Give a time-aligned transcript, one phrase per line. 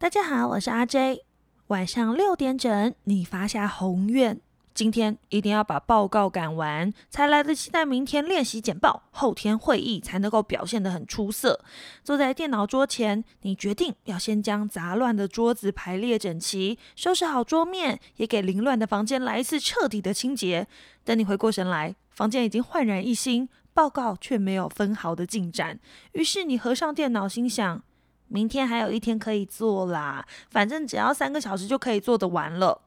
[0.00, 1.24] 大家好，我是阿 J。
[1.66, 4.40] 晚上六点整，你发下宏愿，
[4.72, 11.64] 今天一定要把报告赶完，才来得及在明天练习简报，后天会议才能够表现得很出色。
[12.04, 20.68] 坐在电脑桌前，你决定要先将杂乱的桌子排列整齐，收拾好桌面，也给凌乱的房间来一次彻底的清洁。
[21.02, 25.80] 等你回过神来，房间已经焕然一新，报告却没有分毫的进展。
[26.12, 27.82] 于是你合上电脑，心想。
[28.28, 32.82] 明天还有一天可以做啦，反正只要三个小时就可以做得完了。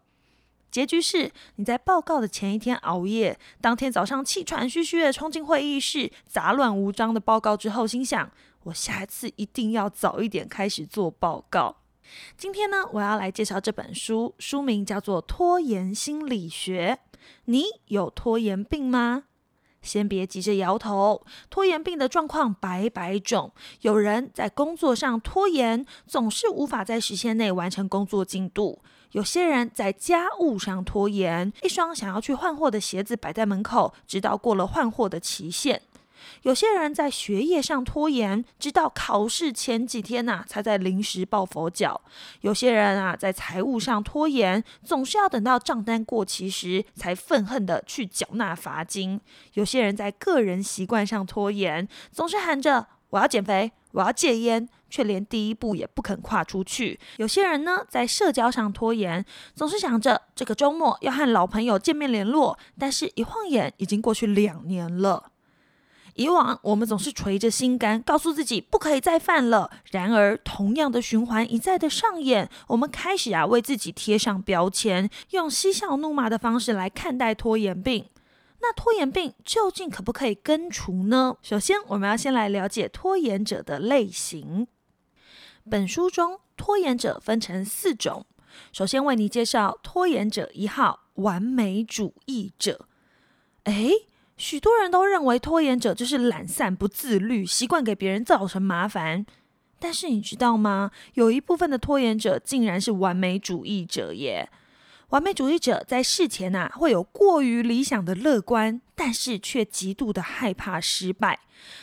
[0.70, 8.32] 结局是你在报告的前一天熬夜，当天早上气喘吁吁的冲进会议室，杂乱无章的报告之后，心想
[8.64, 11.76] 我下一次一定要早一点开始做报告。
[12.38, 17.00] 今天呢，我要来介绍这本书，书名叫做《拖延心理学》。
[17.46, 19.24] 你有拖延病吗？
[19.82, 23.52] 先别急着摇头，拖延病的状况百百种。
[23.82, 28.80] 有人在工作上拖延，总是无法在时限内完成工作进度；
[29.12, 35.82] 有些人在家务上拖延，一双想要去换货的鞋子摆在门口，直到过了换货的期限。
[36.44, 42.02] 有些人在学业上拖延，直到考试前几天呐，才在临时抱佛脚；
[42.42, 49.20] 有些人啊，在财务上拖延，总是要等到账单过期时，才愤恨的去缴纳罚金；
[49.54, 65.31] 有些人在个人习惯上拖延，总是喊着我要减肥，我要戒烟，却连第一步也不肯跨出去；有些人呢，在社交上拖延，总是想着这个周末要和老朋友见面联络，但是一晃眼已经过去两年了。
[66.16, 69.72] 以往我们总是垂着心肝，告诉自己不可以再犯了。
[69.92, 78.06] 然而，同样的循环一再的上演，我们开始啊为自己贴上标签，用嬉笑怒骂的方式来看待拖延病。
[78.62, 81.36] 那拖延病究竟可不可以根除呢？
[81.42, 84.68] 首先，我们要先来了解拖延者的类型。
[85.70, 88.26] 本书中，拖延者分成四种。
[88.72, 92.86] 首先为你介绍拖延者一号：完美主义者。
[93.64, 94.08] 诶。
[94.42, 99.24] 许多人都认为拖延者就是懒散、不自律，习惯给别人造成麻烦。
[99.78, 100.90] 但是你知道吗？
[101.14, 104.50] 有一部分的拖延者竟然是完美主义者耶！
[105.10, 111.40] 完美主义者在事前呐会有过于理想的乐观，但是却极度的害怕失败。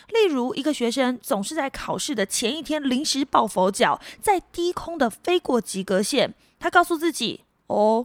[0.09, 6.35] 例如，一个学生总是在考试的前一天临时抱佛脚，在低空的飞过及格线。
[6.59, 8.05] 他告诉自己：“哦，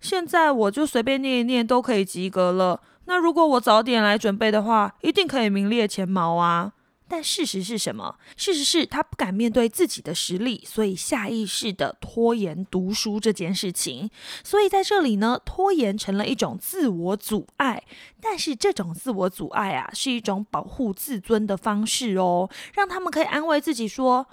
[0.00, 6.74] 现在我就随便念一念都可以及格了。”那如果我早点来准备的话，一定可以名列前茅啊！
[7.08, 8.16] 但事实是什么？
[8.36, 14.10] 事实是他不敢面对自己的实力，所以下意识的拖延读书这件事情。
[14.44, 17.82] 所以在这里呢，拖延成了一种自我阻碍。
[18.20, 24.26] 但是这种自我阻碍啊，是一种保护自尊的方式哦，让他们可以安慰自己说：“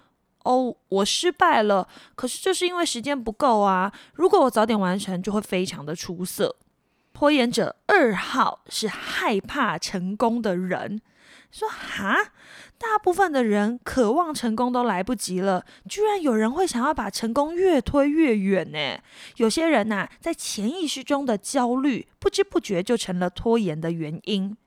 [0.44, 3.94] 哦，我失败了，可是就是因为时间不够啊！
[4.16, 6.58] 如果我早点完成，就会非常的出色。”
[7.16, 11.02] 拖延者二号是害怕成功的人，
[11.50, 12.34] 说哈，
[12.78, 19.00] 大部分的人渴望成功都来不及了，居然有人会想要把成功越推越远呢？
[19.38, 24.58] 有些人呐，在潜意识中的焦虑，不知不觉就成了拖延的原因。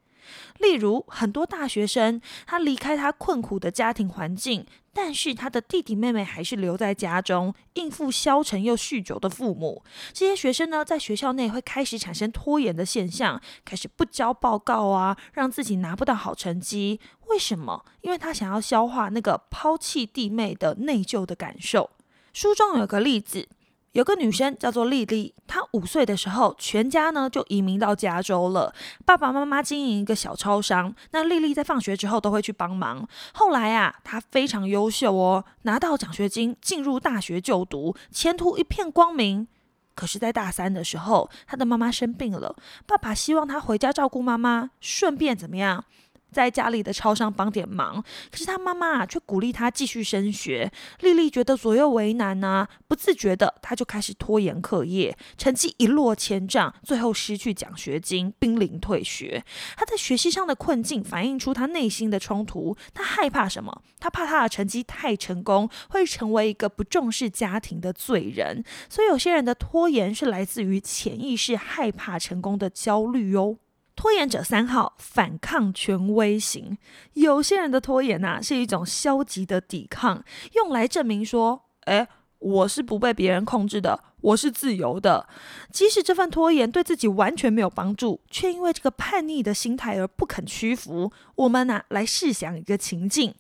[0.59, 9.83] 例如，很多大学生，他离开他困苦的家庭环境，但是他的弟弟妹妹还是留在家中应付消沉又酗酒的父母。
[10.13, 17.01] 这些学生呢，在学校内会开始产生拖延的现象，开始不交报告啊，让自己拿不到好成绩。
[17.29, 17.85] 为什么？
[18.01, 21.91] 因为他想要消化那个抛弃弟妹的内疚的感受。
[22.33, 23.49] 书中有个例子。
[23.93, 28.73] 有个女生叫做丽丽，她五岁的时候，全家呢就移民到加州了。
[29.05, 33.09] 爸爸妈妈经营一个小超商，那丽丽在放学之后都会去帮忙。
[33.33, 39.49] 后来啊，她非常优秀哦，拿到奖学金，进入大学就读，前途一片光明。
[39.95, 42.55] 可是，在大三的时候，她的妈妈生病了，
[42.87, 45.85] 爸爸希望她回家照顾妈妈，顺便怎么样？
[46.31, 50.71] 在家里的超商帮点忙，可是他妈妈却鼓励他继续升学。
[51.01, 59.45] 丽丽觉得左右为难啊，不自觉的，她就开始拖延课业，成绩一落千丈，最后失去奖学金，濒临退学。
[59.77, 62.77] 她在学习上的困境，反映出她内心的冲突。
[62.93, 63.83] 她害怕什么？
[63.99, 68.63] 她怕她的成绩太成功，会成为一个不重视家庭的罪人。
[68.89, 73.57] 所以，有些人的拖延是来自于潜意识害怕成功的焦虑哟。
[73.99, 76.79] 拖延者三号反抗权威型，
[77.15, 80.23] 有些人的拖延呐是一种消极的抵抗，
[80.53, 82.07] 用来证明说，哎，
[82.39, 85.29] 我是不被别人控制的，我是自由的。
[85.73, 91.11] 即使这份拖延对自己完全没有帮助，却因为这个叛逆的心态而不肯屈服。
[91.35, 93.35] 我们呐来试想一个情境：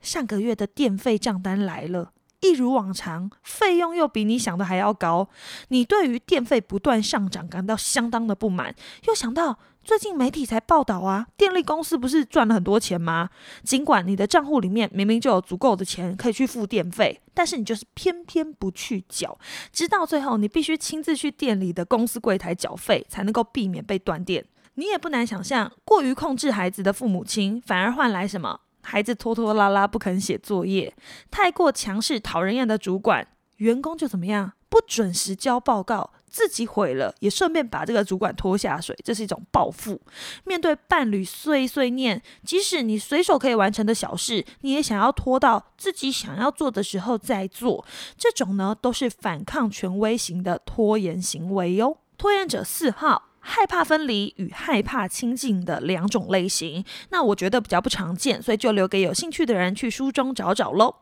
[0.00, 2.12] 上个月的电费账单来了。
[2.44, 5.26] 一如往常，费用又比你想的还要高。
[5.68, 8.74] 你对于电费不断上涨感到相当的不满，
[9.06, 13.30] 又想到最近媒体才报道啊，电力公司不是赚了很多钱吗？
[13.62, 19.38] 尽管你的账户里面明明就有足够的钱可以去付电费，但是你就是偏偏不去缴，
[19.72, 24.44] 直到最后你必须亲自去店里的公司柜台缴费，才能够避免被断电。
[24.74, 28.60] 你也不难想象，过于控制孩子的父母亲，反而换来什么？
[28.84, 30.94] 孩子拖拖拉拉不肯写作业，
[31.30, 33.26] 太过强势讨人厌的主管，
[33.56, 34.52] 员工就怎么样？
[34.68, 40.00] 不准时交报告，自己毁了，也顺便把这个主管拖下水，这是一种报复。
[40.44, 47.86] 面对伴侣碎碎念，即使你随手可以完成的小事，你也想要拖到自己想要做的时候再做，
[48.18, 51.98] 这种呢，都是反抗权威型的拖延行为哟。
[52.18, 53.30] 拖延者四号。
[53.46, 60.96] 害怕分离与害怕亲近的两种类型，那我觉得比较不常见，所以就留给有兴趣的人去书中找找喽。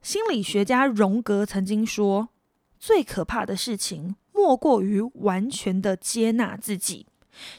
[0.00, 2.28] 心理学家荣格曾经说
[2.78, 7.06] ：“最可怕的事情，莫过于完全的接纳自己，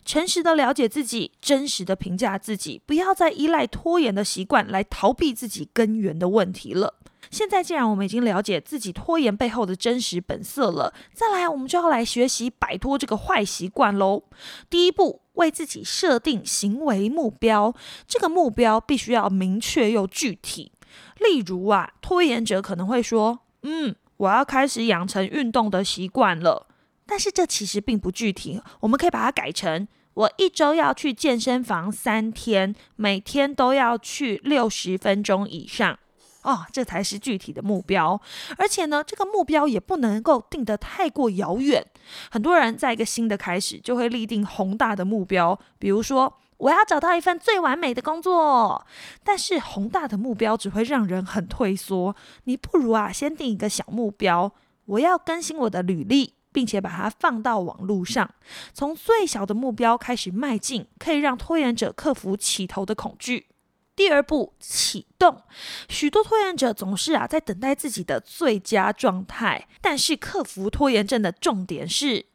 [0.05, 6.95] 诚实的了解自己，真实的评价自己，不要再依赖拖延的习惯来逃避自己根源的问题了。”
[7.31, 14.23] 现在既然我们已经了解自己拖延背后的真实本色了，再来我们就要来学习摆脱这个坏习惯喽。
[14.69, 17.73] 第一步，为自己设定行为目标，
[18.07, 20.71] 这个目标必须要明确又具体。
[21.19, 26.67] 例如啊，拖延者可能会说：“嗯，我要开始养成运动的习惯了。”
[27.05, 35.99] 但是这其实并不具体，我们可以把它改成：“我一周要去健身房三天，每天都要去六十分钟以上。”
[36.45, 38.21] 哦，这才是具体的目标，
[38.57, 41.83] 而且呢，这个目标也不能够定得太过遥远。
[42.29, 48.85] 很多人在一个新的开始就会立定宏大的目标，比如说我要找到一份最完美的工作。
[49.23, 54.51] 但是宏大的目标只会让人很退缩，你不如啊，先定一个小目标，
[54.85, 58.29] 我要更新我的履历，并且把它放到网络上，
[58.71, 63.47] 从最小的目标开始迈进，可以让拖延者克服起头的恐惧。
[63.95, 65.41] 第二步启动，
[65.87, 72.25] 许多拖延者总是啊在等待自己的最佳状态，但是克服拖延症的重点是。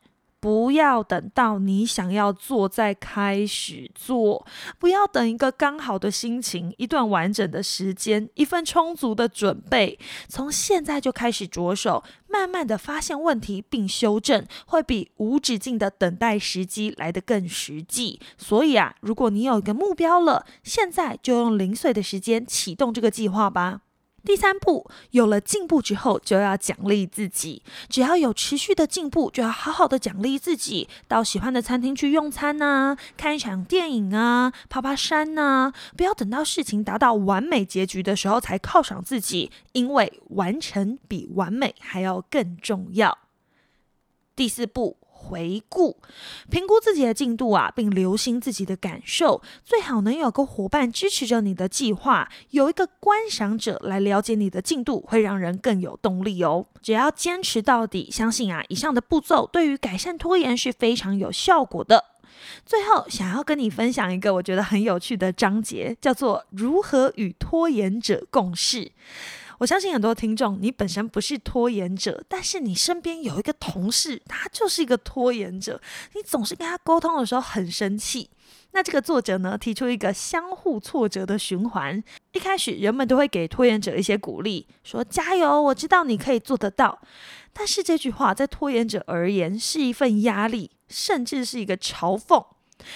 [0.40, 4.46] 不要等到你想要做再开始做，
[4.78, 9.98] 不要等一个刚好的心情、一段完整的时间、一份充足的准备，
[10.28, 18.18] 从现在就开始着手，慢慢的发现问题并修正，会比无止境的等待时机来得更实际。
[18.38, 23.82] 所以啊，如果你有一个目标了，现在就用零碎的时间启动这个计划吧。
[24.24, 27.62] 第三步，有了进步之后，就要奖励自己。
[27.88, 30.88] 只要有持续的进步，就要好好的奖励自己。
[31.08, 35.72] 到喜欢的餐厅去用餐呐，看一场电影啊，爬爬山呐。
[35.96, 43.18] 不要等到事情达到完美结局的时候才犒赏自己，因为完成比完美还要更重要。
[44.36, 44.99] 第四步。
[45.22, 45.98] 回顾、
[46.48, 56.66] 评估自己的进度啊，并留心自己的感受，最好能有个伙伴支持着你的计划，有一个观赏者来了解你的进度，会让人更有动力哦。
[56.80, 62.06] 只要坚持到底，相信啊，以上的步骤对于改善拖延是非常有效果的。
[62.64, 68.92] 最后，想要跟你分享一个我觉得很有趣的章节，叫做“如何与拖延者共事”。
[69.60, 75.78] 我相信很多听众，你本身不是拖延者，但是你身边有一个同事，他就是一个拖延者。
[76.14, 78.30] 你总是跟他沟通的时候很生气。
[78.72, 82.02] 那这个作者呢，提出一个相互挫折的循环。
[82.32, 86.98] 一开始，人们都会给拖延者一些鼓励，说加油，我知道你可以做得到。
[87.52, 92.42] 但是这句话在拖延者而言是一份压力，甚至是一个嘲讽。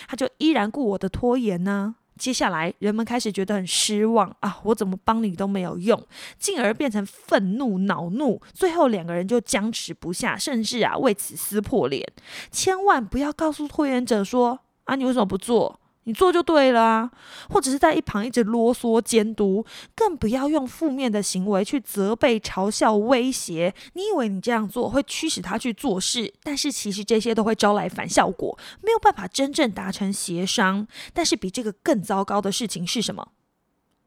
[0.09, 1.97] 他就依然顾我的拖延呢？
[2.19, 4.61] 接下来，人们开始觉得很失望啊！
[4.63, 6.01] 我怎么帮你都没有用，
[6.39, 12.07] 进而变成愤怒、恼怒，最后两个人就僵持不下，甚至啊为此撕破脸。
[12.51, 15.81] 千万不要告诉拖延者说啊，你为什么不做？
[16.05, 17.11] 你做就对了啊，
[17.49, 23.75] 或者是在一旁一直啰嗦监督，更不要用负面的行为去责备、嘲笑、威胁。
[23.95, 30.87] 你以为你这样做会驱使他去做事，但是其实这些都会招来反效果，没有办法真正达成协商。
[31.13, 33.29] 但是比这个更糟糕的事情是什么？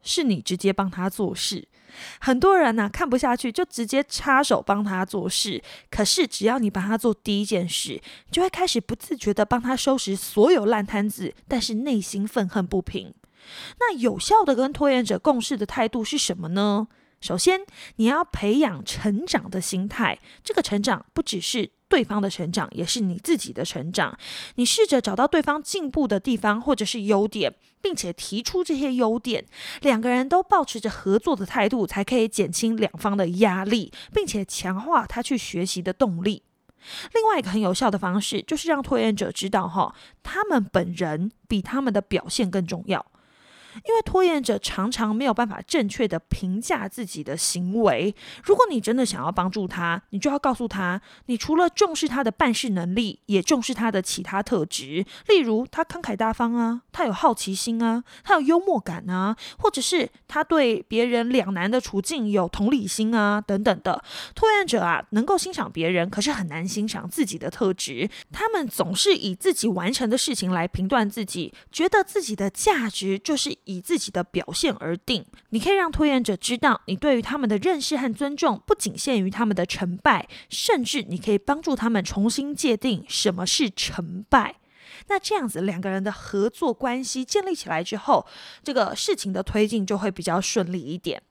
[0.08, 1.68] 是你直接帮他做事。
[2.20, 5.62] 很多人呢看不下去，就直接插手帮他做事。
[5.90, 13.14] 可是只要你帮他做第一件事，就会开始不自觉的帮他收拾所有烂摊子，但是内心愤恨不平。
[13.80, 16.88] 那有效的跟拖延者共事的态度是什么呢？
[17.20, 17.62] 首先，
[17.96, 20.20] 你要培养成长的心态。
[20.44, 24.18] 这个成长不只是对方的成长，也是你自己的成长。
[24.56, 29.46] 你试着找到对方进步的地方或者是优点，并且提出这些优点。
[29.82, 36.44] 两个人都保持着合作的态度，才可以减轻两方的压力，并且强化他去学习的动力。
[37.14, 43.04] 另外一个很有效的方式，就是让拖延者知道，哈，他们本人比他们的表现更重要。
[43.86, 48.14] 因为拖延者常常没有办法正确的评价自己的行为。
[48.44, 64.04] 如果你真的想要帮助他，你就要告诉他，你除了重视他的办事能力，也重视他的其他特质，例如他慷慨大方啊，他有好奇心啊，他有幽默感啊，或者是他对别人两难的处境有同理心啊，等等的。
[64.34, 68.10] 拖延者啊，能够欣赏别人，可是很难欣赏自己的特质。
[68.32, 73.58] 他们总是以自己完成的事情来评断自己，觉得自己的价值就是。
[73.68, 84.56] 以自己的表现而定，你可以让拖延者知道，你对于他们的认识和尊重不仅限于他们的成败，甚至你可以帮助他们重新界定什么是成败。
[85.10, 88.26] 那这样子，两个人的合作关系建立起来之后，
[88.64, 91.22] 这个事情的推进就会比较顺利一点。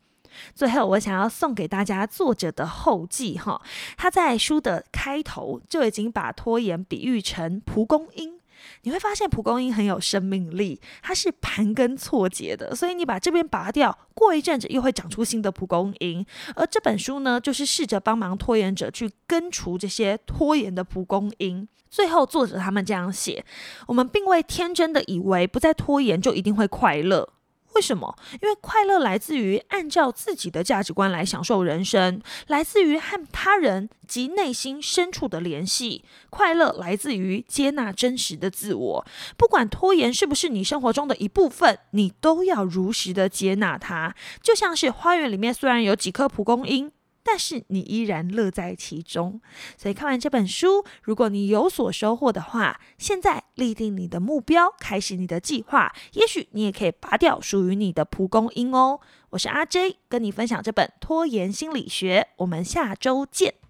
[0.55, 3.61] 最后，我想要送给大家作者的后记哈，
[3.97, 8.36] 他在书的开头就已经把拖延比喻成蒲公英。
[8.83, 16.25] 你会发现蒲公英很有生命力，它是盘根错节的，所以你把这边拔掉，过一阵子又会长出新的蒲公英。
[16.55, 21.69] 而这本书呢，就是试着帮忙拖延者去根除这些拖延的蒲公英。
[21.89, 23.45] 最后，作者他们这样写：
[23.87, 27.29] 我们并未天真的以为不再拖延就一定会快乐。
[27.77, 28.17] 为什么？
[28.41, 36.03] 因为快乐来自于按照自己的价值观来享受人生，来自于和他人及内心深处的联系。
[36.31, 39.07] 快乐来自于接纳真实的自我。
[39.37, 44.15] 不管拖延是不是你生活中的一部分，你都要如实的接纳它。
[44.43, 46.91] 就像是花园里面虽然有几颗蒲公英。
[47.29, 49.41] 但是你依然乐在其中，
[49.77, 59.01] 所以看完这本书，如果你有所收获的话，现在立定你的目标，开始你的计划，也许你也可以拔掉属于你的蒲公英哦。
[59.31, 63.66] 我是阿 J，跟你分享这本拖延心理学，我们下周见。